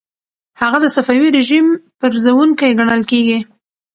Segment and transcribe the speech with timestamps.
[0.61, 1.65] هغه د صفوي رژیم
[1.99, 3.39] پرزوونکی ګڼل کیږي.